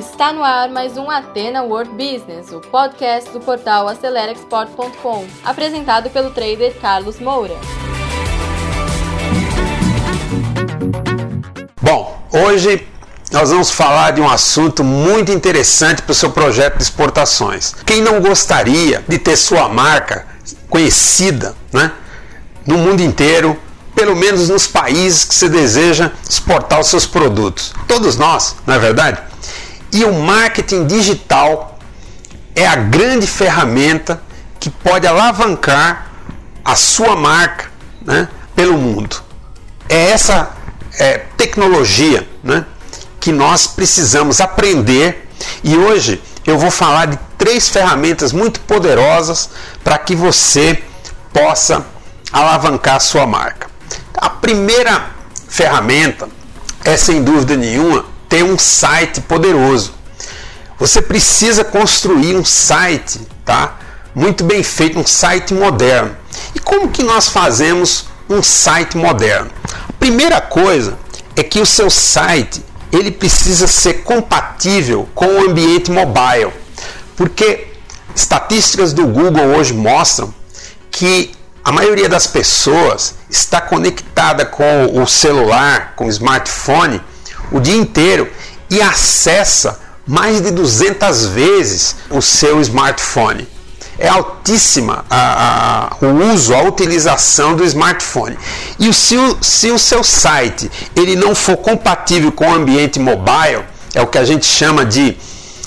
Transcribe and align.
Está 0.00 0.32
no 0.32 0.42
ar 0.42 0.70
mais 0.70 0.96
um 0.96 1.10
Atena 1.10 1.62
World 1.62 1.90
Business, 1.90 2.50
o 2.52 2.58
podcast 2.58 3.30
do 3.32 3.38
portal 3.38 3.86
AceleraExport.com, 3.86 5.26
apresentado 5.44 6.08
pelo 6.08 6.30
trader 6.30 6.74
Carlos 6.80 7.20
Moura. 7.20 7.54
Bom, 11.82 12.18
hoje 12.32 12.88
nós 13.30 13.50
vamos 13.50 13.70
falar 13.70 14.12
de 14.12 14.22
um 14.22 14.28
assunto 14.30 14.82
muito 14.82 15.32
interessante 15.32 16.00
para 16.00 16.12
o 16.12 16.14
seu 16.14 16.30
projeto 16.30 16.78
de 16.78 16.82
exportações. 16.82 17.74
Quem 17.84 18.00
não 18.00 18.22
gostaria 18.22 19.04
de 19.06 19.18
ter 19.18 19.36
sua 19.36 19.68
marca 19.68 20.26
conhecida 20.70 21.54
né, 21.74 21.92
no 22.66 22.78
mundo 22.78 23.02
inteiro, 23.02 23.54
pelo 23.94 24.16
menos 24.16 24.48
nos 24.48 24.66
países 24.66 25.26
que 25.26 25.34
você 25.34 25.46
deseja 25.46 26.10
exportar 26.26 26.80
os 26.80 26.86
seus 26.86 27.04
produtos? 27.04 27.74
Todos 27.86 28.16
nós, 28.16 28.56
não 28.66 28.74
é 28.74 28.78
verdade? 28.78 29.29
E 29.92 30.04
o 30.04 30.12
marketing 30.12 30.86
digital 30.86 31.78
é 32.54 32.66
a 32.66 32.76
grande 32.76 33.26
ferramenta 33.26 34.22
que 34.58 34.70
pode 34.70 35.06
alavancar 35.06 36.10
a 36.64 36.76
sua 36.76 37.16
marca 37.16 37.70
né, 38.02 38.28
pelo 38.54 38.76
mundo. 38.76 39.16
É 39.88 40.10
essa 40.10 40.50
é, 40.98 41.18
tecnologia 41.36 42.28
né, 42.42 42.64
que 43.18 43.32
nós 43.32 43.66
precisamos 43.66 44.40
aprender 44.40 45.28
e 45.64 45.76
hoje 45.76 46.22
eu 46.46 46.58
vou 46.58 46.70
falar 46.70 47.06
de 47.06 47.18
três 47.36 47.68
ferramentas 47.68 48.32
muito 48.32 48.60
poderosas 48.60 49.50
para 49.82 49.98
que 49.98 50.14
você 50.14 50.82
possa 51.32 51.84
alavancar 52.32 52.96
a 52.96 53.00
sua 53.00 53.26
marca. 53.26 53.68
A 54.14 54.28
primeira 54.28 55.10
ferramenta 55.48 56.28
é 56.84 56.96
sem 56.96 57.22
dúvida 57.22 57.56
nenhuma 57.56 58.04
ter 58.30 58.44
um 58.44 58.56
site 58.56 59.20
poderoso. 59.20 59.92
Você 60.78 61.02
precisa 61.02 61.62
construir 61.62 62.34
um 62.36 62.44
site, 62.44 63.20
tá? 63.44 63.76
Muito 64.14 64.44
bem 64.44 64.62
feito, 64.62 64.98
um 64.98 65.06
site 65.06 65.52
moderno. 65.52 66.16
E 66.54 66.60
como 66.60 66.88
que 66.88 67.02
nós 67.02 67.28
fazemos 67.28 68.06
um 68.28 68.42
site 68.42 68.96
moderno? 68.96 69.50
A 69.88 69.92
primeira 69.94 70.40
coisa 70.40 70.96
é 71.36 71.42
que 71.42 71.60
o 71.60 71.66
seu 71.66 71.90
site 71.90 72.64
ele 72.92 73.10
precisa 73.10 73.66
ser 73.66 74.02
compatível 74.04 75.08
com 75.14 75.26
o 75.26 75.50
ambiente 75.50 75.90
mobile, 75.90 76.52
porque 77.16 77.68
estatísticas 78.14 78.92
do 78.92 79.06
Google 79.06 79.56
hoje 79.56 79.72
mostram 79.74 80.32
que 80.90 81.32
a 81.64 81.70
maioria 81.72 82.08
das 82.08 82.26
pessoas 82.26 83.16
está 83.28 83.60
conectada 83.60 84.46
com 84.46 85.00
o 85.00 85.06
celular, 85.06 85.94
com 85.94 86.06
o 86.06 86.10
smartphone 86.10 87.00
o 87.50 87.60
dia 87.60 87.76
inteiro 87.76 88.28
e 88.68 88.80
acessa 88.80 89.80
mais 90.06 90.40
de 90.40 90.50
200 90.50 91.26
vezes 91.26 91.96
o 92.10 92.20
seu 92.20 92.60
smartphone. 92.60 93.46
É 93.98 94.08
altíssima 94.08 95.04
a, 95.10 95.90
a, 96.00 96.06
o 96.06 96.32
uso, 96.32 96.54
a 96.54 96.62
utilização 96.62 97.54
do 97.54 97.64
smartphone. 97.64 98.38
E 98.78 98.92
se 98.94 99.16
o, 99.16 99.36
se 99.42 99.70
o 99.70 99.78
seu 99.78 100.02
site 100.02 100.70
ele 100.96 101.16
não 101.16 101.34
for 101.34 101.56
compatível 101.58 102.32
com 102.32 102.48
o 102.48 102.54
ambiente 102.54 102.98
mobile, 102.98 103.64
é 103.94 104.00
o 104.00 104.06
que 104.06 104.16
a 104.16 104.24
gente 104.24 104.46
chama 104.46 104.86
de 104.86 105.16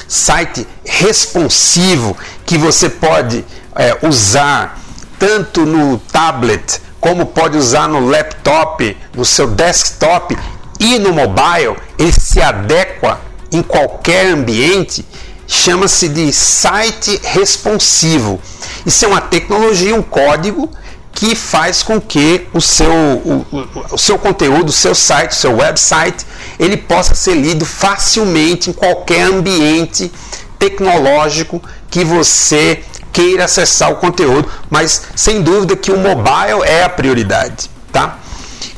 site 0.07 0.67
responsivo, 0.83 2.17
que 2.45 2.57
você 2.57 2.89
pode 2.89 3.45
é, 3.75 3.97
usar 4.01 4.79
tanto 5.19 5.65
no 5.65 5.99
tablet 5.99 6.81
como 6.99 7.25
pode 7.25 7.57
usar 7.57 7.89
no 7.89 8.07
laptop, 8.07 8.97
no 9.13 9.25
seu 9.25 9.47
desktop 9.47 10.37
e 10.83 10.99
no 10.99 11.13
mobile, 11.13 11.77
ele 11.97 12.11
se 12.11 12.41
adequa 12.41 13.21
em 13.49 13.61
qualquer 13.63 14.27
ambiente, 14.27 15.05
chama-se 15.47 16.09
de 16.09 16.33
site 16.33 17.21
responsivo. 17.23 18.41
Isso 18.85 19.05
é 19.05 19.07
uma 19.07 19.21
tecnologia, 19.21 19.95
um 19.95 20.01
código 20.01 20.69
que 21.13 21.35
faz 21.35 21.83
com 21.83 22.01
que 22.01 22.47
o 22.53 22.59
seu, 22.59 22.91
o, 22.91 23.45
o, 23.91 23.97
seu 23.97 24.19
conteúdo, 24.19 24.69
o 24.69 24.73
seu 24.73 24.93
site, 24.93 25.31
o 25.31 25.35
seu 25.35 25.55
website, 25.55 26.25
ele 26.59 26.75
possa 26.75 27.15
ser 27.15 27.35
lido 27.35 27.65
facilmente 27.65 28.69
em 28.69 28.73
qualquer 28.73 29.21
ambiente 29.21 30.11
tecnológico 30.59 31.63
que 31.89 32.03
você 32.03 32.83
queira 33.13 33.45
acessar 33.45 33.89
o 33.89 33.95
conteúdo, 33.97 34.49
mas 34.69 35.03
sem 35.15 35.41
dúvida 35.41 35.77
que 35.77 35.91
o 35.91 35.97
mobile 35.97 36.63
é 36.65 36.83
a 36.83 36.89
prioridade, 36.89 37.69
tá? 37.89 38.17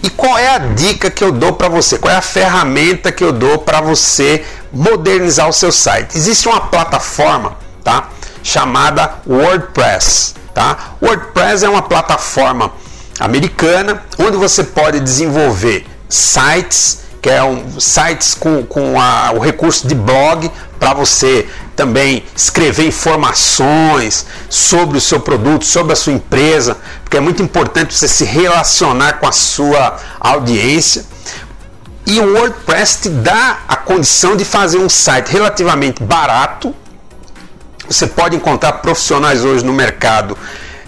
E 0.05 0.09
qual 0.11 0.37
é 0.37 0.49
a 0.49 0.59
dica 0.59 1.09
que 1.09 1.23
eu 1.23 1.31
dou 1.31 1.53
para 1.53 1.67
você? 1.67 1.97
Qual 1.97 2.13
é 2.13 2.15
a 2.15 2.21
ferramenta 2.21 3.11
que 3.11 3.23
eu 3.23 3.31
dou 3.31 3.57
para 3.57 3.81
você 3.81 4.45
modernizar 4.71 5.49
o 5.49 5.51
seu 5.51 5.71
site? 5.71 6.15
Existe 6.15 6.47
uma 6.47 6.61
plataforma, 6.61 7.57
tá? 7.83 8.09
Chamada 8.43 9.15
WordPress, 9.25 10.35
tá? 10.53 10.91
WordPress 11.01 11.65
é 11.65 11.69
uma 11.69 11.81
plataforma 11.81 12.71
americana 13.19 14.03
onde 14.19 14.37
você 14.37 14.63
pode 14.63 14.99
desenvolver 14.99 15.87
sites, 16.07 16.99
que 17.19 17.27
é 17.27 17.43
um 17.43 17.79
sites 17.79 18.35
com, 18.35 18.61
com 18.61 19.01
a, 19.01 19.31
o 19.31 19.39
recurso 19.39 19.87
de 19.87 19.95
blog 19.95 20.51
para 20.79 20.93
você 20.93 21.47
também 21.75 22.23
escrever 22.35 22.87
informações 22.87 24.25
sobre 24.49 24.97
o 24.97 25.01
seu 25.01 25.19
produto, 25.19 25.65
sobre 25.65 25.93
a 25.93 25.95
sua 25.95 26.13
empresa, 26.13 26.77
porque 27.03 27.17
é 27.17 27.19
muito 27.19 27.41
importante 27.41 27.93
você 27.93 28.07
se 28.07 28.23
relacionar 28.25 29.13
com 29.13 29.27
a 29.27 29.31
sua 29.31 29.97
audiência. 30.19 31.05
E 32.05 32.19
o 32.19 32.33
WordPress 32.33 33.01
te 33.01 33.09
dá 33.09 33.59
a 33.67 33.75
condição 33.75 34.35
de 34.35 34.45
fazer 34.45 34.77
um 34.77 34.89
site 34.89 35.31
relativamente 35.31 36.03
barato. 36.03 36.73
Você 37.87 38.07
pode 38.07 38.35
encontrar 38.35 38.73
profissionais 38.73 39.43
hoje 39.43 39.65
no 39.65 39.73
mercado 39.73 40.37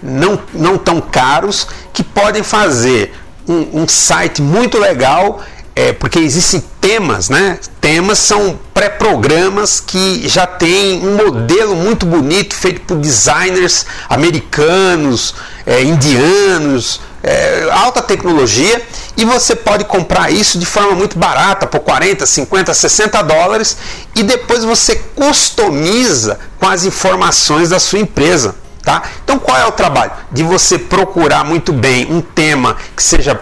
não, 0.02 0.40
não 0.54 0.78
tão 0.78 1.02
caros 1.02 1.68
que 1.92 2.04
podem 2.04 2.44
fazer 2.44 3.14
um, 3.48 3.81
um 3.81 3.88
site 3.88 4.42
muito 4.42 4.78
legal 4.78 5.42
é, 5.78 5.94
porque 5.94 6.18
existem 6.18 6.64
temas, 6.82 7.30
né? 7.30 7.60
Temas 7.80 8.18
são 8.18 8.60
pré-programas 8.74 9.80
que 9.80 10.28
já 10.28 10.48
tem 10.48 11.06
um 11.06 11.16
modelo 11.16 11.76
muito 11.76 12.04
bonito 12.04 12.56
feito 12.56 12.82
por 12.82 12.98
designers 12.98 13.86
americanos, 14.10 15.36
é, 15.68 15.84
indianos, 15.84 17.00
é, 17.22 17.68
alta 17.72 18.02
tecnologia 18.02 18.82
e 19.16 19.24
você 19.24 19.56
pode 19.56 19.86
comprar 19.86 20.32
isso 20.32 20.58
de 20.58 20.66
forma 20.66 20.94
muito 20.94 21.20
barata, 21.20 21.68
por 21.68 21.82
40, 21.82 22.26
50, 22.26 22.74
60 22.74 23.22
dólares 23.22 23.78
e 24.16 24.24
depois 24.24 24.64
você 24.64 24.96
customiza 25.16 26.40
com 26.60 26.68
as 26.68 26.86
informações 26.86 27.70
da 27.70 27.80
sua 27.80 28.00
empresa. 28.00 28.56
Tá? 28.82 29.04
Então 29.24 29.38
qual 29.38 29.56
é 29.56 29.66
o 29.68 29.72
trabalho? 29.72 30.12
De 30.32 30.42
você 30.42 30.80
procurar 30.80 31.44
muito 31.44 31.72
bem 31.72 32.08
um 32.10 32.20
tema 32.20 32.78
que 32.96 33.04
seja 33.04 33.40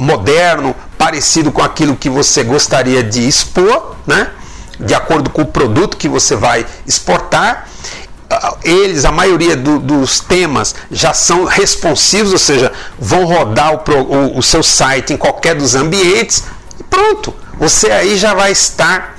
moderno, 0.00 0.74
parecido 0.96 1.52
com 1.52 1.62
aquilo 1.62 1.94
que 1.94 2.08
você 2.08 2.42
gostaria 2.42 3.02
de 3.02 3.28
expor, 3.28 3.96
né? 4.06 4.30
de 4.78 4.94
acordo 4.94 5.28
com 5.28 5.42
o 5.42 5.46
produto 5.46 5.96
que 5.96 6.08
você 6.08 6.34
vai 6.34 6.66
exportar. 6.86 7.68
Ah, 8.30 8.56
eles, 8.64 9.04
a 9.04 9.12
maioria 9.12 9.56
do, 9.56 9.78
dos 9.78 10.20
temas 10.20 10.74
já 10.90 11.12
são 11.12 11.44
responsivos, 11.44 12.32
ou 12.32 12.38
seja, 12.38 12.72
vão 12.98 13.24
rodar 13.24 13.74
o, 13.74 13.92
o, 13.92 14.38
o 14.38 14.42
seu 14.42 14.62
site 14.62 15.12
em 15.12 15.16
qualquer 15.16 15.54
dos 15.54 15.74
ambientes 15.74 16.44
e 16.78 16.82
pronto, 16.84 17.34
você 17.58 17.90
aí 17.90 18.16
já 18.16 18.32
vai 18.32 18.52
estar 18.52 19.18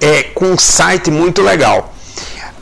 é, 0.00 0.24
com 0.24 0.52
um 0.52 0.58
site 0.58 1.10
muito 1.10 1.40
legal. 1.40 1.94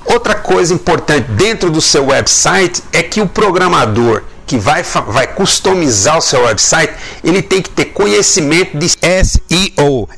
Outra 0.05 0.37
coisa 0.37 0.73
importante 0.73 1.33
dentro 1.33 1.69
do 1.69 1.81
seu 1.81 2.07
website 2.07 2.81
é 2.93 3.03
que 3.03 3.21
o 3.21 3.27
programador 3.27 4.23
que 4.47 4.57
vai, 4.57 4.83
vai 4.83 5.27
customizar 5.27 6.19
o 6.19 6.21
seu 6.21 6.45
website, 6.45 6.93
ele 7.25 7.43
tem 7.43 7.61
que 7.61 7.71
ter 7.71 7.87
conhecimento 7.87 8.79
de 8.79 8.89
SEO. 8.89 10.09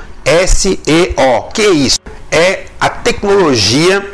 SEO. 0.47 1.49
Que 1.55 1.62
é 1.62 1.70
isso? 1.70 1.99
É 2.31 2.67
a 2.79 2.91
tecnologia 2.91 4.06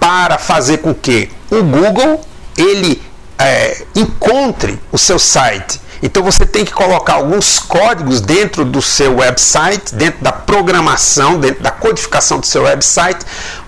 para 0.00 0.38
fazer 0.38 0.78
com 0.78 0.94
que 0.94 1.30
o 1.50 1.62
Google 1.62 2.24
ele 2.56 3.02
é, 3.38 3.84
encontre 3.94 4.78
o 4.90 4.98
seu 4.98 5.18
site. 5.18 5.80
Então 6.02 6.22
você 6.22 6.44
tem 6.44 6.64
que 6.64 6.72
colocar 6.72 7.14
alguns 7.14 7.58
códigos 7.58 8.20
dentro 8.20 8.64
do 8.64 8.82
seu 8.82 9.16
website, 9.16 9.94
dentro 9.94 10.22
da 10.22 10.32
programação, 10.32 11.38
dentro 11.38 11.62
da 11.62 11.70
codificação 11.70 12.38
do 12.38 12.46
seu 12.46 12.64
website, 12.64 13.24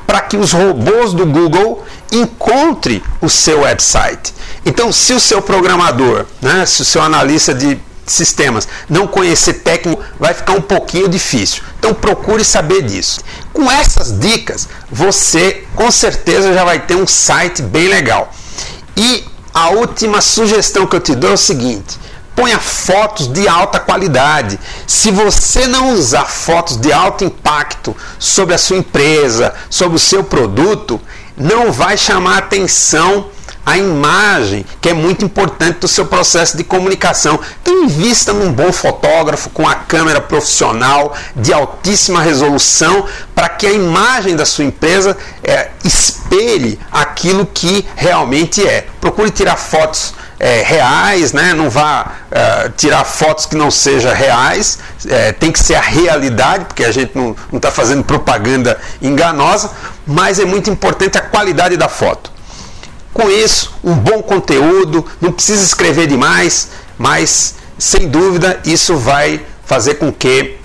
para 0.07 0.21
que 0.21 0.37
os 0.37 0.53
robôs 0.53 1.15
do 1.15 1.25
Google 1.25 1.85
encontrem 2.13 3.03
o 3.21 3.29
seu 3.29 3.61
website. 3.61 4.35
Então, 4.65 4.93
se 4.93 5.13
o 5.13 5.21
seu 5.21 5.41
programador, 5.43 6.27
né, 6.41 6.65
se 6.67 6.83
o 6.83 6.85
seu 6.85 7.03
analista 7.03 7.55
de 7.55 7.79
sistemas 8.07 8.69
não 8.89 9.07
conhecer 9.07 9.55
técnico, 9.55 10.03
vai 10.19 10.33
ficar 10.33 10.53
um 10.53 10.61
pouquinho 10.61 11.09
difícil. 11.09 11.63
Então, 11.79 11.93
procure 11.93 12.45
saber 12.45 12.83
disso. 12.83 13.21
Com 13.53 13.71
essas 13.71 14.19
dicas, 14.19 14.69
você 14.91 15.65
com 15.75 15.91
certeza 15.91 16.55
já 16.55 16.65
vai 16.65 16.81
ter 16.81 16.95
um 16.95 17.07
site 17.07 17.63
bem 17.63 17.89
legal. 17.89 18.33
E 18.97 19.25
a 19.53 19.71
última 19.71 20.21
sugestão 20.21 20.87
que 20.87 20.97
eu 20.97 21.01
te 21.01 21.15
dou 21.15 21.31
é 21.31 21.35
o 21.35 21.39
seguinte: 21.39 21.99
ponha 22.37 22.59
fotos 22.59 23.27
de 23.33 23.49
alta 23.49 23.81
qualidade. 23.81 24.61
Se 24.87 25.11
você 25.11 25.67
não 25.67 25.95
usar 25.95 26.27
fotos 26.27 26.77
de 26.77 26.93
alto 26.93 27.25
impacto 27.25 27.97
sobre 28.19 28.55
a 28.55 28.59
sua 28.59 28.77
empresa, 28.77 29.55
sobre 29.71 29.97
o 29.97 29.99
seu 29.99 30.23
produto, 30.23 31.01
não 31.37 31.71
vai 31.71 31.97
chamar 31.97 32.39
atenção 32.39 33.31
a 33.67 33.77
imagem, 33.77 34.65
que 34.81 34.89
é 34.89 34.95
muito 34.95 35.25
importante 35.25 35.81
do 35.81 35.89
seu 35.89 36.07
processo 36.07 36.57
de 36.57 36.63
comunicação. 36.63 37.41
Então, 37.63 37.83
invista 37.83 38.33
num 38.33 38.53
bom 38.53 38.73
fotógrafo 38.73 39.51
com 39.51 39.69
a 39.69 39.75
câmera 39.75 40.21
profissional 40.21 41.13
de 41.35 41.53
altíssima 41.53 42.23
resolução 42.23 43.05
para 43.35 43.49
que 43.49 43.67
a 43.67 43.73
imagem 43.73 44.37
da 44.37 44.47
sua 44.47 44.65
empresa 44.65 45.17
é, 45.43 45.71
espelhe 45.83 46.79
aquilo 46.93 47.45
que 47.45 47.85
realmente 47.97 48.65
é. 48.65 48.87
Procure 49.01 49.33
tirar 49.33 49.57
fotos 49.57 50.15
é, 50.39 50.63
reais, 50.63 51.33
né? 51.33 51.55
não 51.55 51.71
vá 51.71 52.13
é, 52.31 52.71
tirar 52.77 53.05
fotos 53.05 53.47
que 53.47 53.57
não 53.57 53.71
sejam 53.71 54.13
reais, 54.15 54.79
é, 55.09 55.33
tem 55.33 55.51
que 55.51 55.59
ser 55.59 55.75
a 55.75 55.81
realidade, 55.81 56.67
porque 56.67 56.85
a 56.85 56.93
gente 56.93 57.17
não 57.17 57.35
está 57.53 57.71
fazendo 57.71 58.05
propaganda 58.05 58.79
enganosa, 59.01 59.71
mas 60.07 60.39
é 60.39 60.45
muito 60.45 60.71
importante 60.71 61.17
a 61.19 61.23
qualidade 61.23 61.77
da 61.77 61.89
foto. 61.89 62.31
Com 63.13 63.31
isso, 63.31 63.73
um 63.83 63.95
bom 63.95 64.23
conteúdo, 64.23 65.05
não 65.21 65.33
precisa 65.33 65.65
escrever 65.65 66.07
demais, 66.07 66.69
mas 66.99 67.55
sem 67.79 68.09
dúvida 68.09 68.61
isso 68.65 68.97
vai 68.97 69.45
fazer 69.65 69.95
com 69.95 70.13
que 70.13 70.59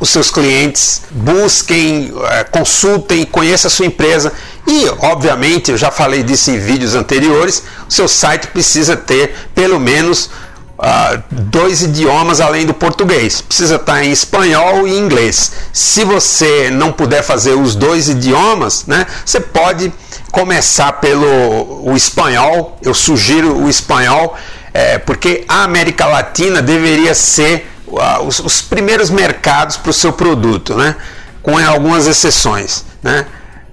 os 0.00 0.10
seus 0.10 0.30
clientes 0.30 1.02
busquem, 1.10 2.12
eh, 2.30 2.44
consultem, 2.44 3.24
conheçam 3.24 3.68
a 3.68 3.70
sua 3.70 3.86
empresa 3.86 4.32
e, 4.66 4.88
obviamente, 5.00 5.70
eu 5.70 5.76
já 5.76 5.90
falei 5.90 6.22
disso 6.22 6.50
em 6.50 6.58
vídeos 6.58 6.94
anteriores, 6.94 7.62
o 7.88 7.92
seu 7.92 8.06
site 8.06 8.48
precisa 8.48 8.96
ter 8.96 9.34
pelo 9.54 9.80
menos 9.80 10.30
uh, 10.78 11.22
dois 11.30 11.82
idiomas 11.82 12.40
além 12.40 12.66
do 12.66 12.74
português. 12.74 13.40
Precisa 13.40 13.76
estar 13.76 14.04
em 14.04 14.10
espanhol 14.10 14.86
e 14.86 14.96
inglês. 14.96 15.52
Se 15.72 16.04
você 16.04 16.70
não 16.70 16.92
puder 16.92 17.22
fazer 17.22 17.52
os 17.52 17.74
dois 17.74 18.08
idiomas, 18.08 18.84
né, 18.86 19.06
você 19.24 19.40
pode 19.40 19.92
começar 20.30 20.92
pelo 20.94 21.82
o 21.84 21.96
espanhol, 21.96 22.78
eu 22.82 22.94
sugiro 22.94 23.56
o 23.56 23.68
espanhol, 23.68 24.36
é, 24.72 24.98
porque 24.98 25.44
a 25.48 25.64
América 25.64 26.06
Latina 26.06 26.60
deveria 26.60 27.14
ser 27.14 27.67
os, 28.24 28.38
os, 28.40 28.62
primeiros 28.62 29.10
mercados 29.10 29.76
para 29.76 29.90
o 29.90 29.94
seu 29.94 30.12
produto, 30.12 30.74
né? 30.74 30.96
com 31.42 31.58
algumas 31.58 32.06
exceções. 32.06 32.84
Né? 33.02 33.26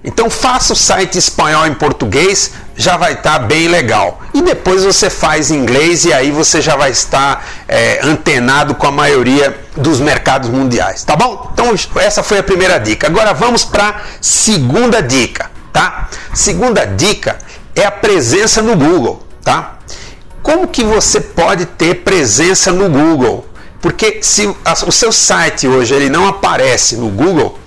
Então 0.04 0.30
faça 0.30 0.72
o 0.72 0.76
site 0.76 1.18
espanhol 1.18 1.66
em 1.66 1.74
português, 1.74 2.52
já 2.76 2.96
vai 2.96 3.14
estar 3.14 3.38
tá 3.38 3.38
bem 3.40 3.68
legal. 3.68 4.20
E 4.32 4.42
depois 4.42 4.84
você 4.84 5.10
faz 5.10 5.50
em 5.50 5.56
inglês 5.56 6.04
e 6.04 6.12
aí 6.12 6.30
você 6.30 6.60
já 6.60 6.76
vai 6.76 6.90
estar 6.90 7.44
é, 7.66 8.00
antenado 8.02 8.74
com 8.74 8.86
a 8.86 8.92
maioria 8.92 9.58
dos 9.76 10.00
mercados 10.00 10.48
mundiais, 10.48 11.04
tá 11.04 11.16
bom? 11.16 11.50
Então 11.52 11.74
essa 11.96 12.22
foi 12.22 12.38
a 12.38 12.42
primeira 12.42 12.78
dica. 12.78 13.06
Agora 13.06 13.34
vamos 13.34 13.64
para 13.64 13.88
a 13.88 13.94
segunda 14.20 15.02
dica 15.02 15.56
tá? 15.76 16.08
Segunda 16.32 16.86
dica 16.86 17.36
é 17.74 17.84
a 17.84 17.90
presença 17.90 18.62
no 18.62 18.74
Google, 18.74 19.22
tá? 19.44 19.76
Como 20.42 20.68
que 20.68 20.82
você 20.82 21.20
pode 21.20 21.66
ter 21.66 21.96
presença 21.96 22.72
no 22.72 22.88
Google? 22.88 23.46
Porque 23.80 24.18
se 24.22 24.46
o 24.86 24.92
seu 24.92 25.12
site 25.12 25.68
hoje 25.68 25.94
ele 25.94 26.08
não 26.08 26.26
aparece 26.26 26.96
no 26.96 27.08
Google, 27.08 27.58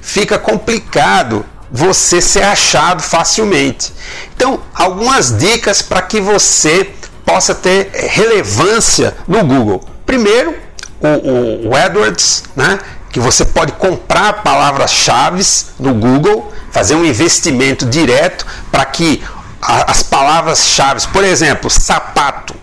fica 0.00 0.38
complicado 0.38 1.44
você 1.70 2.20
ser 2.20 2.42
achado 2.42 3.02
facilmente. 3.02 3.92
Então, 4.34 4.60
algumas 4.74 5.36
dicas 5.36 5.82
para 5.82 6.00
que 6.02 6.20
você 6.20 6.90
possa 7.24 7.54
ter 7.54 7.90
relevância 7.92 9.14
no 9.26 9.44
Google. 9.44 9.84
Primeiro, 10.06 10.56
o, 11.00 11.68
o, 11.68 11.76
AdWords, 11.76 12.44
né? 12.56 12.78
que 13.10 13.20
você 13.20 13.44
pode 13.44 13.72
comprar 13.72 14.42
palavras-chave 14.42 15.44
no 15.78 15.94
Google, 15.94 16.52
fazer 16.70 16.94
um 16.94 17.04
investimento 17.04 17.84
direto 17.86 18.46
para 18.70 18.84
que 18.84 19.22
as 19.60 20.02
palavras-chave, 20.02 21.06
por 21.08 21.24
exemplo, 21.24 21.68
sapato. 21.68 22.54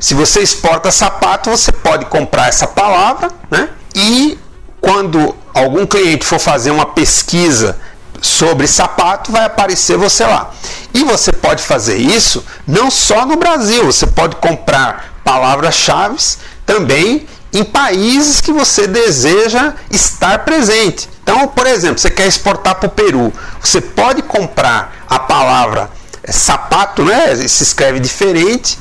Se 0.00 0.14
você 0.14 0.40
exporta 0.40 0.90
sapato, 0.90 1.50
você 1.50 1.72
pode 1.72 2.06
comprar 2.06 2.48
essa 2.48 2.66
palavra, 2.66 3.30
né? 3.50 3.68
E 3.94 4.38
quando 4.80 5.34
algum 5.52 5.86
cliente 5.86 6.24
for 6.24 6.38
fazer 6.38 6.70
uma 6.70 6.86
pesquisa 6.86 7.76
sobre 8.20 8.66
sapato, 8.66 9.32
vai 9.32 9.44
aparecer 9.44 9.96
você 9.96 10.24
lá. 10.24 10.52
E 10.94 11.04
você 11.04 11.32
pode 11.32 11.62
fazer 11.62 11.96
isso 11.96 12.44
não 12.66 12.90
só 12.90 13.26
no 13.26 13.36
Brasil, 13.36 13.84
você 13.84 14.06
pode 14.06 14.36
comprar 14.36 15.20
palavras-chave 15.24 16.16
também 16.64 17.26
em 17.52 17.64
países 17.64 18.40
que 18.40 18.52
você 18.52 18.86
deseja 18.86 19.74
estar 19.90 20.44
presente. 20.44 21.08
Então, 21.22 21.48
por 21.48 21.66
exemplo, 21.66 21.98
você 21.98 22.10
quer 22.10 22.26
exportar 22.26 22.76
para 22.76 22.86
o 22.86 22.90
Peru, 22.90 23.32
você 23.60 23.80
pode 23.80 24.22
comprar 24.22 25.04
a 25.08 25.18
palavra 25.18 25.90
é, 26.22 26.32
sapato, 26.32 27.04
né? 27.04 27.36
Se 27.36 27.62
escreve 27.62 28.00
diferente, 28.00 28.78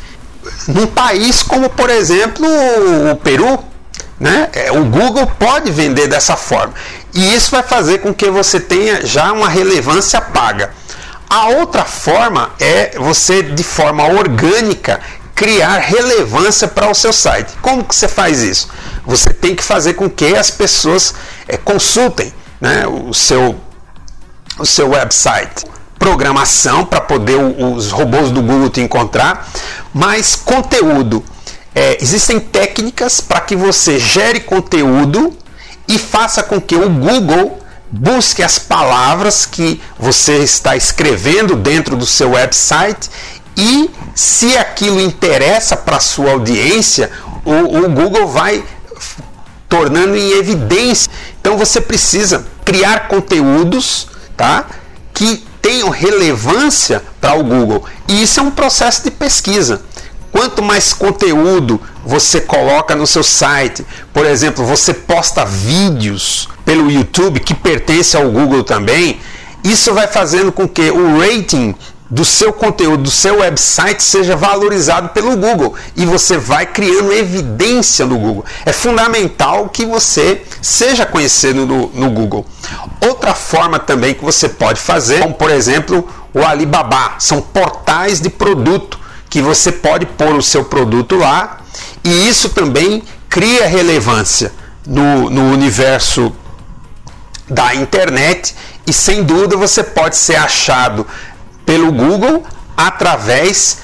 num 0.67 0.87
país 0.87 1.43
como, 1.43 1.69
por 1.69 1.89
exemplo, 1.89 2.45
o 3.11 3.15
Peru. 3.15 3.59
Né? 4.19 4.49
É, 4.53 4.71
o 4.71 4.83
Google 4.85 5.27
pode 5.37 5.71
vender 5.71 6.07
dessa 6.07 6.35
forma. 6.35 6.73
E 7.13 7.35
isso 7.35 7.51
vai 7.51 7.61
fazer 7.61 7.99
com 7.99 8.13
que 8.13 8.29
você 8.29 8.59
tenha 8.59 9.05
já 9.05 9.31
uma 9.31 9.47
relevância 9.47 10.19
paga. 10.19 10.71
A 11.29 11.49
outra 11.49 11.83
forma 11.83 12.51
é 12.59 12.97
você, 12.97 13.43
de 13.43 13.63
forma 13.63 14.07
orgânica, 14.07 14.99
criar 15.37 15.77
relevância 15.77 16.67
para 16.67 16.89
o 16.89 16.95
seu 16.95 17.13
site. 17.13 17.53
Como 17.61 17.83
que 17.83 17.95
você 17.95 18.07
faz 18.07 18.41
isso? 18.41 18.69
Você 19.05 19.31
tem 19.31 19.55
que 19.55 19.63
fazer 19.63 19.93
com 19.93 20.09
que 20.09 20.35
as 20.35 20.49
pessoas 20.49 21.13
é, 21.47 21.55
consultem 21.55 22.33
né, 22.59 22.87
o, 22.87 23.13
seu, 23.13 23.55
o 24.57 24.65
seu 24.65 24.89
website. 24.89 25.65
Programação 25.99 26.85
para 26.85 27.01
poder 27.01 27.35
os 27.35 27.91
robôs 27.91 28.31
do 28.31 28.41
Google 28.41 28.69
te 28.69 28.81
encontrar, 28.81 29.47
mas 29.97 30.35
conteúdo. 30.35 31.23
É, 31.73 31.97
existem 32.01 32.39
técnicas 32.39 33.19
para 33.19 33.41
que 33.41 33.55
você 33.55 33.99
gere 33.99 34.39
conteúdo 34.39 35.35
e 35.87 35.97
faça 35.97 36.43
com 36.43 36.61
que 36.61 36.75
o 36.75 36.89
Google 36.89 37.59
busque 37.89 38.43
as 38.43 38.59
palavras 38.59 39.45
que 39.45 39.81
você 39.97 40.37
está 40.39 40.75
escrevendo 40.75 41.55
dentro 41.55 41.95
do 41.95 42.05
seu 42.05 42.31
website 42.31 43.09
e 43.55 43.89
se 44.13 44.55
aquilo 44.57 45.01
interessa 45.01 45.75
para 45.75 45.99
sua 45.99 46.31
audiência, 46.31 47.09
o, 47.43 47.85
o 47.85 47.89
Google 47.89 48.27
vai 48.27 48.63
tornando 49.67 50.15
em 50.15 50.31
evidência. 50.31 51.11
Então 51.41 51.57
você 51.57 51.81
precisa 51.81 52.45
criar 52.63 53.07
conteúdos, 53.07 54.07
tá? 54.35 54.65
Que 55.13 55.43
tenham 55.61 55.89
relevância 55.89 57.01
para 57.19 57.37
o 57.37 57.43
Google. 57.43 57.85
E 58.07 58.21
isso 58.21 58.39
é 58.39 58.43
um 58.43 58.51
processo 58.51 59.03
de 59.03 59.11
pesquisa. 59.11 59.81
Quanto 60.31 60.61
mais 60.61 60.93
conteúdo 60.93 61.81
você 62.05 62.39
coloca 62.39 62.95
no 62.95 63.07
seu 63.07 63.23
site, 63.23 63.85
por 64.13 64.25
exemplo, 64.25 64.65
você 64.65 64.93
posta 64.93 65.45
vídeos 65.45 66.47
pelo 66.63 66.91
YouTube 66.91 67.39
que 67.39 67.53
pertence 67.53 68.15
ao 68.15 68.29
Google 68.29 68.63
também, 68.63 69.19
isso 69.63 69.93
vai 69.93 70.07
fazendo 70.07 70.51
com 70.51 70.67
que 70.67 70.89
o 70.91 71.19
rating 71.19 71.75
do 72.09 72.23
seu 72.23 72.53
conteúdo, 72.53 73.03
do 73.03 73.11
seu 73.11 73.39
website 73.39 74.01
seja 74.01 74.35
valorizado 74.35 75.09
pelo 75.09 75.35
Google 75.35 75.75
e 75.95 76.05
você 76.05 76.37
vai 76.37 76.65
criando 76.65 77.11
evidência 77.11 78.05
no 78.05 78.17
Google. 78.17 78.45
É 78.65 78.71
fundamental 78.71 79.67
que 79.69 79.85
você 79.85 80.41
seja 80.61 81.05
conhecido 81.05 81.65
no, 81.65 81.87
no 81.89 82.09
Google. 82.11 82.45
Outra 83.01 83.33
forma 83.33 83.77
também 83.77 84.13
que 84.13 84.23
você 84.23 84.47
pode 84.47 84.79
fazer, 84.79 85.21
como 85.21 85.33
por 85.33 85.51
exemplo 85.51 86.07
o 86.33 86.39
Alibaba, 86.45 87.15
são 87.19 87.41
portais 87.41 88.21
de 88.21 88.29
produto 88.29 88.99
que 89.29 89.41
você 89.41 89.71
pode 89.71 90.05
pôr 90.05 90.35
o 90.35 90.41
seu 90.41 90.63
produto 90.63 91.17
lá 91.17 91.59
e 92.03 92.29
isso 92.29 92.49
também 92.49 93.03
cria 93.27 93.67
relevância 93.67 94.53
no, 94.85 95.29
no 95.29 95.51
universo 95.51 96.33
da 97.49 97.75
internet 97.75 98.55
e 98.85 98.93
sem 98.93 99.23
dúvida 99.23 99.57
você 99.57 99.83
pode 99.83 100.15
ser 100.15 100.35
achado 100.35 101.05
pelo 101.67 101.91
Google 101.91 102.45
através 102.77 103.79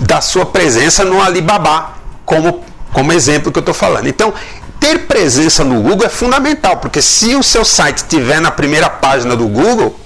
da 0.00 0.22
sua 0.22 0.46
presença 0.46 1.04
no 1.04 1.20
Alibaba, 1.20 1.92
como, 2.24 2.64
como 2.94 3.12
exemplo 3.12 3.52
que 3.52 3.58
eu 3.58 3.60
estou 3.60 3.74
falando. 3.74 4.08
Então, 4.08 4.32
ter 4.80 5.00
presença 5.00 5.62
no 5.62 5.82
Google 5.82 6.06
é 6.06 6.08
fundamental, 6.08 6.78
porque 6.78 7.02
se 7.02 7.36
o 7.36 7.42
seu 7.42 7.62
site 7.62 7.98
estiver 7.98 8.40
na 8.40 8.50
primeira 8.50 8.88
página 8.88 9.36
do 9.36 9.46
Google, 9.46 10.00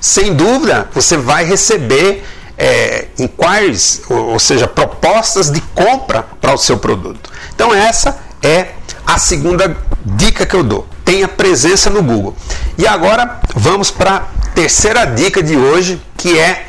sem 0.00 0.34
dúvida 0.34 0.90
você 0.92 1.16
vai 1.16 1.44
receber 1.44 2.24
é, 2.58 3.06
inquiries, 3.16 4.02
ou, 4.10 4.32
ou 4.32 4.38
seja, 4.40 4.66
propostas 4.66 5.50
de 5.50 5.60
compra 5.60 6.26
para 6.40 6.52
o 6.52 6.58
seu 6.58 6.76
produto. 6.76 7.30
Então, 7.54 7.72
essa 7.72 8.18
é 8.42 8.70
a 9.06 9.18
segunda 9.18 9.76
dica 10.04 10.44
que 10.44 10.56
eu 10.56 10.64
dou. 10.64 10.86
Tenha 11.04 11.28
presença 11.28 11.88
no 11.88 12.02
Google. 12.02 12.36
E 12.76 12.88
agora 12.88 13.40
vamos 13.54 13.90
para 13.90 14.26
terceira 14.60 15.06
dica 15.06 15.42
de 15.42 15.56
hoje, 15.56 15.98
que 16.18 16.38
é 16.38 16.66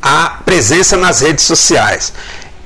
a 0.00 0.38
presença 0.46 0.96
nas 0.96 1.20
redes 1.20 1.44
sociais. 1.44 2.10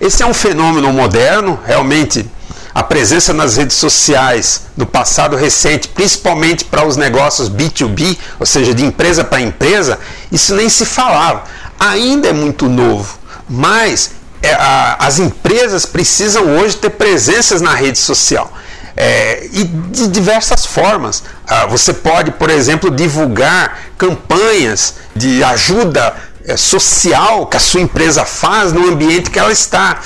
esse 0.00 0.22
é 0.22 0.26
um 0.26 0.32
fenômeno 0.32 0.92
moderno, 0.92 1.58
realmente 1.66 2.24
a 2.72 2.84
presença 2.84 3.32
nas 3.32 3.56
redes 3.56 3.76
sociais 3.76 4.66
no 4.76 4.86
passado 4.86 5.34
recente, 5.34 5.88
principalmente 5.88 6.64
para 6.64 6.86
os 6.86 6.96
negócios 6.96 7.50
B2B, 7.50 8.16
ou 8.38 8.46
seja, 8.46 8.72
de 8.72 8.84
empresa 8.84 9.24
para 9.24 9.40
empresa, 9.40 9.98
isso 10.30 10.54
nem 10.54 10.68
se 10.68 10.86
falava. 10.86 11.42
Ainda 11.80 12.28
é 12.28 12.32
muito 12.32 12.68
novo, 12.68 13.18
mas 13.48 14.12
é, 14.40 14.56
as 15.00 15.18
empresas 15.18 15.86
precisam 15.86 16.56
hoje 16.56 16.76
ter 16.76 16.90
presenças 16.90 17.60
na 17.60 17.74
rede 17.74 17.98
social. 17.98 18.52
É, 19.00 19.48
e 19.52 19.62
de 19.62 20.08
diversas 20.08 20.66
formas. 20.66 21.22
Ah, 21.46 21.66
você 21.66 21.92
pode, 21.92 22.32
por 22.32 22.50
exemplo, 22.50 22.90
divulgar 22.90 23.78
campanhas 23.96 24.96
de 25.14 25.44
ajuda 25.44 26.16
é, 26.44 26.56
social 26.56 27.46
que 27.46 27.56
a 27.56 27.60
sua 27.60 27.80
empresa 27.80 28.24
faz 28.24 28.72
no 28.72 28.88
ambiente 28.88 29.30
que 29.30 29.38
ela 29.38 29.52
está 29.52 30.00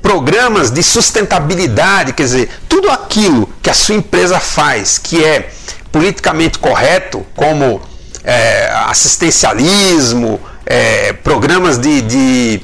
programas 0.00 0.70
de 0.70 0.82
sustentabilidade, 0.82 2.14
quer 2.14 2.22
dizer, 2.22 2.50
tudo 2.66 2.90
aquilo 2.90 3.46
que 3.62 3.68
a 3.68 3.74
sua 3.74 3.96
empresa 3.96 4.40
faz 4.40 4.96
que 4.96 5.22
é 5.22 5.50
politicamente 5.92 6.58
correto, 6.58 7.26
como 7.36 7.82
é, 8.24 8.70
assistencialismo, 8.86 10.40
é, 10.64 11.12
programas 11.12 11.76
de, 11.76 12.00
de 12.00 12.62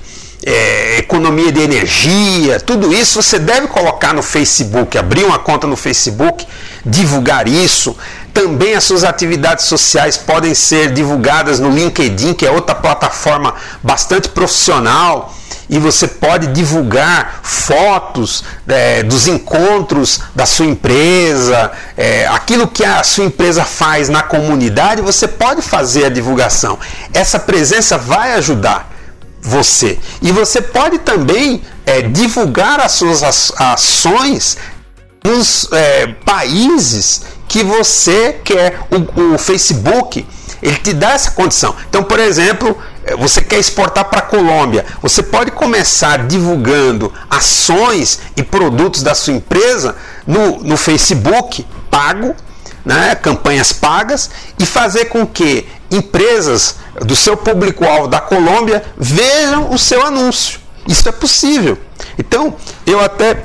é, 0.50 0.98
economia 0.98 1.52
de 1.52 1.60
energia, 1.60 2.58
tudo 2.58 2.92
isso 2.92 3.22
você 3.22 3.38
deve 3.38 3.68
colocar 3.68 4.12
no 4.12 4.22
Facebook, 4.22 4.98
abrir 4.98 5.24
uma 5.24 5.38
conta 5.38 5.66
no 5.66 5.76
Facebook, 5.76 6.46
divulgar 6.84 7.46
isso. 7.46 7.96
Também 8.34 8.74
as 8.74 8.84
suas 8.84 9.04
atividades 9.04 9.66
sociais 9.66 10.16
podem 10.16 10.54
ser 10.54 10.92
divulgadas 10.92 11.60
no 11.60 11.70
LinkedIn, 11.70 12.34
que 12.34 12.46
é 12.46 12.50
outra 12.50 12.74
plataforma 12.74 13.54
bastante 13.82 14.28
profissional 14.28 15.34
e 15.68 15.78
você 15.78 16.08
pode 16.08 16.48
divulgar 16.48 17.40
fotos 17.44 18.42
é, 18.66 19.04
dos 19.04 19.28
encontros 19.28 20.20
da 20.34 20.44
sua 20.44 20.66
empresa, 20.66 21.70
é, 21.96 22.26
aquilo 22.26 22.66
que 22.66 22.84
a 22.84 23.04
sua 23.04 23.24
empresa 23.24 23.64
faz 23.64 24.08
na 24.08 24.20
comunidade, 24.20 25.00
você 25.00 25.28
pode 25.28 25.62
fazer 25.62 26.06
a 26.06 26.08
divulgação. 26.08 26.76
Essa 27.14 27.38
presença 27.38 27.96
vai 27.96 28.32
ajudar 28.32 28.99
você. 29.40 29.98
E 30.20 30.30
você 30.32 30.60
pode 30.60 30.98
também 30.98 31.62
é, 31.86 32.02
divulgar 32.02 32.80
as 32.80 32.92
suas 32.92 33.22
ações 33.58 34.56
nos 35.24 35.68
é, 35.72 36.08
países 36.24 37.22
que 37.48 37.62
você 37.62 38.40
quer. 38.44 38.80
O, 38.90 39.34
o 39.34 39.38
Facebook 39.38 40.26
ele 40.62 40.76
te 40.76 40.92
dá 40.92 41.12
essa 41.12 41.30
condição. 41.30 41.74
Então, 41.88 42.02
por 42.02 42.18
exemplo, 42.18 42.76
eh, 43.04 43.16
você 43.16 43.40
quer 43.40 43.58
exportar 43.58 44.04
para 44.06 44.20
a 44.20 44.22
Colômbia, 44.22 44.84
você 45.00 45.22
pode 45.22 45.50
começar 45.52 46.26
divulgando 46.26 47.12
ações 47.28 48.20
e 48.36 48.42
produtos 48.42 49.02
da 49.02 49.14
sua 49.14 49.34
empresa 49.34 49.96
no, 50.26 50.62
no 50.62 50.76
Facebook 50.76 51.66
pago, 51.90 52.34
né, 52.84 53.14
campanhas 53.14 53.72
pagas, 53.72 54.30
e 54.58 54.66
fazer 54.66 55.06
com 55.06 55.26
que 55.26 55.66
empresas 55.90 56.76
do 57.00 57.16
seu 57.16 57.36
público-alvo 57.36 58.08
da 58.08 58.20
Colômbia 58.20 58.82
vejam 58.96 59.70
o 59.70 59.78
seu 59.78 60.04
anúncio. 60.04 60.60
Isso 60.86 61.08
é 61.08 61.12
possível. 61.12 61.78
Então, 62.18 62.56
eu 62.86 63.00
até 63.00 63.44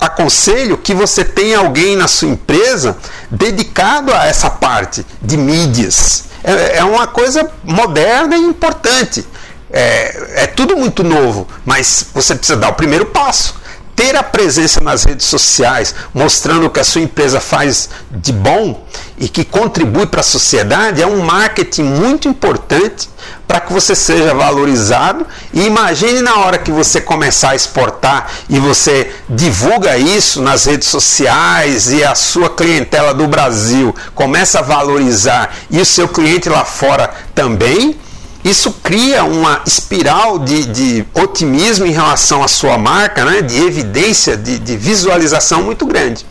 aconselho 0.00 0.76
que 0.78 0.94
você 0.94 1.24
tenha 1.24 1.58
alguém 1.58 1.96
na 1.96 2.08
sua 2.08 2.28
empresa 2.28 2.96
dedicado 3.30 4.12
a 4.12 4.26
essa 4.26 4.50
parte 4.50 5.04
de 5.22 5.36
mídias 5.36 6.24
é, 6.44 6.78
é 6.78 6.84
uma 6.84 7.06
coisa 7.06 7.50
moderna 7.64 8.36
e 8.36 8.40
importante. 8.40 9.26
É, 9.72 10.42
é 10.44 10.46
tudo 10.46 10.76
muito 10.76 11.02
novo, 11.02 11.48
mas 11.64 12.06
você 12.14 12.34
precisa 12.34 12.58
dar 12.58 12.68
o 12.68 12.74
primeiro 12.74 13.06
passo 13.06 13.64
ter 13.96 14.16
a 14.16 14.24
presença 14.24 14.80
nas 14.80 15.04
redes 15.04 15.24
sociais, 15.24 15.94
mostrando 16.12 16.66
o 16.66 16.70
que 16.70 16.80
a 16.80 16.84
sua 16.84 17.00
empresa 17.00 17.38
faz 17.38 17.88
de 18.10 18.32
bom 18.32 18.84
e 19.16 19.28
que 19.28 19.44
contribui 19.44 20.06
para 20.06 20.20
a 20.20 20.24
sociedade, 20.24 21.00
é 21.00 21.06
um 21.06 21.22
marketing 21.22 21.84
muito 21.84 22.28
importante 22.28 23.08
para 23.46 23.60
que 23.60 23.72
você 23.72 23.94
seja 23.94 24.34
valorizado. 24.34 25.26
E 25.52 25.64
imagine 25.64 26.20
na 26.20 26.38
hora 26.38 26.58
que 26.58 26.72
você 26.72 27.00
começar 27.00 27.50
a 27.50 27.54
exportar 27.54 28.30
e 28.48 28.58
você 28.58 29.12
divulga 29.28 29.96
isso 29.96 30.42
nas 30.42 30.64
redes 30.64 30.88
sociais 30.88 31.92
e 31.92 32.02
a 32.02 32.14
sua 32.14 32.50
clientela 32.50 33.14
do 33.14 33.28
Brasil 33.28 33.94
começa 34.14 34.58
a 34.58 34.62
valorizar 34.62 35.54
e 35.70 35.80
o 35.80 35.86
seu 35.86 36.08
cliente 36.08 36.48
lá 36.48 36.64
fora 36.64 37.12
também 37.34 37.96
isso 38.44 38.70
cria 38.82 39.24
uma 39.24 39.62
espiral 39.66 40.38
de, 40.38 40.66
de 40.66 41.06
otimismo 41.14 41.86
em 41.86 41.92
relação 41.92 42.42
à 42.42 42.48
sua 42.48 42.76
marca, 42.76 43.24
né? 43.24 43.40
de 43.40 43.56
evidência, 43.56 44.36
de, 44.36 44.58
de 44.58 44.76
visualização 44.76 45.62
muito 45.62 45.86
grande. 45.86 46.26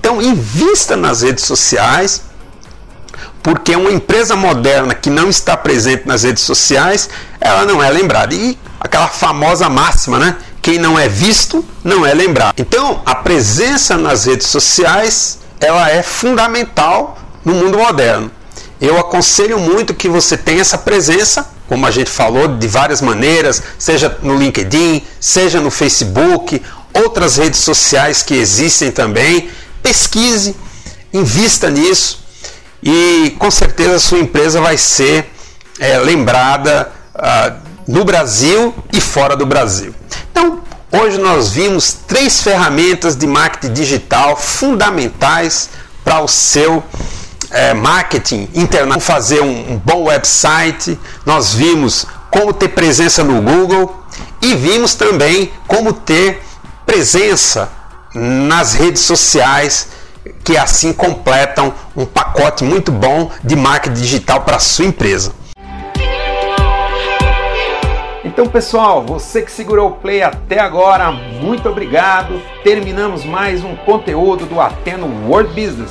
Então, 0.00 0.22
invista 0.22 0.96
nas 0.96 1.20
redes 1.20 1.44
sociais, 1.44 2.22
porque 3.42 3.76
uma 3.76 3.92
empresa 3.92 4.34
moderna 4.34 4.94
que 4.94 5.10
não 5.10 5.28
está 5.28 5.54
presente 5.54 6.08
nas 6.08 6.22
redes 6.22 6.42
sociais, 6.42 7.10
ela 7.38 7.66
não 7.66 7.82
é 7.82 7.90
lembrada. 7.90 8.34
E 8.34 8.58
aquela 8.80 9.08
famosa 9.08 9.68
máxima, 9.68 10.18
né? 10.18 10.36
Quem 10.62 10.78
não 10.78 10.98
é 10.98 11.08
visto, 11.08 11.62
não 11.84 12.06
é 12.06 12.14
lembrado. 12.14 12.54
Então, 12.56 13.02
a 13.04 13.14
presença 13.14 13.98
nas 13.98 14.24
redes 14.24 14.46
sociais, 14.46 15.40
ela 15.60 15.90
é 15.90 16.02
fundamental 16.02 17.18
no 17.44 17.52
mundo 17.52 17.78
moderno. 17.78 18.30
Eu 18.80 18.98
aconselho 18.98 19.58
muito 19.58 19.92
que 19.92 20.08
você 20.08 20.36
tenha 20.36 20.62
essa 20.62 20.78
presença, 20.78 21.46
como 21.68 21.86
a 21.86 21.90
gente 21.90 22.10
falou, 22.10 22.48
de 22.48 22.66
várias 22.66 23.02
maneiras, 23.02 23.62
seja 23.78 24.18
no 24.22 24.36
LinkedIn, 24.36 25.02
seja 25.20 25.60
no 25.60 25.70
Facebook, 25.70 26.62
outras 26.94 27.36
redes 27.36 27.60
sociais 27.60 28.22
que 28.22 28.34
existem 28.34 28.90
também. 28.90 29.50
Pesquise, 29.82 30.56
invista 31.12 31.70
nisso 31.70 32.24
e 32.82 33.36
com 33.38 33.50
certeza 33.50 33.96
a 33.96 34.00
sua 34.00 34.18
empresa 34.18 34.60
vai 34.60 34.78
ser 34.78 35.30
é, 35.78 35.98
lembrada 35.98 36.90
ah, 37.14 37.56
no 37.86 38.04
Brasil 38.04 38.74
e 38.92 39.00
fora 39.00 39.36
do 39.36 39.44
Brasil. 39.44 39.94
Então, 40.30 40.62
hoje 40.90 41.18
nós 41.18 41.50
vimos 41.50 41.92
três 42.06 42.40
ferramentas 42.40 43.14
de 43.14 43.26
marketing 43.26 43.74
digital 43.74 44.36
fundamentais 44.36 45.68
para 46.02 46.20
o 46.20 46.28
seu 46.28 46.82
é, 47.50 47.74
marketing 47.74 48.48
fazer 49.00 49.40
um, 49.42 49.72
um 49.72 49.76
bom 49.78 50.04
website, 50.04 50.98
nós 51.26 51.52
vimos 51.52 52.06
como 52.30 52.52
ter 52.52 52.68
presença 52.68 53.24
no 53.24 53.42
Google 53.42 54.04
e 54.40 54.54
vimos 54.54 54.94
também 54.94 55.52
como 55.66 55.92
ter 55.92 56.40
presença 56.86 57.70
nas 58.14 58.74
redes 58.74 59.02
sociais 59.02 59.88
que 60.44 60.56
assim 60.56 60.92
completam 60.92 61.72
um 61.96 62.04
pacote 62.04 62.64
muito 62.64 62.92
bom 62.92 63.30
de 63.42 63.56
marketing 63.56 64.00
digital 64.00 64.42
para 64.42 64.58
sua 64.58 64.84
empresa. 64.84 65.32
Então, 68.22 68.46
pessoal, 68.46 69.02
você 69.02 69.42
que 69.42 69.50
segurou 69.50 69.88
o 69.88 69.92
play 69.92 70.22
até 70.22 70.60
agora, 70.60 71.10
muito 71.10 71.68
obrigado. 71.68 72.40
Terminamos 72.62 73.24
mais 73.24 73.64
um 73.64 73.74
conteúdo 73.74 74.46
do 74.46 74.60
Ateno 74.60 75.06
World 75.26 75.48
Business, 75.50 75.90